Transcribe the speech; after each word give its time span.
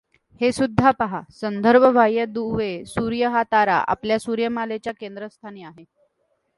हेसुद्धा 0.41 0.91
पाहा 0.91 1.21
संदर्भ 1.31 1.85
बाह्य 1.95 2.25
दुवे 2.25 2.71
सूर्य 2.87 3.27
हा 3.27 3.43
तारा 3.51 3.75
आपल्या 3.87 4.19
सूर्यमालेच्या 4.19 4.93
केंद्रस्थानी 4.99 5.63
आहे. 5.63 5.83